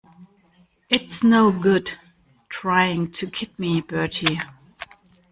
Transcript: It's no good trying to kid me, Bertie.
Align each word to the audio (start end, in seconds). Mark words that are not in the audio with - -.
It's 0.89 1.23
no 1.23 1.51
good 1.51 1.91
trying 2.49 3.11
to 3.11 3.27
kid 3.29 3.51
me, 3.59 3.81
Bertie. 3.81 4.39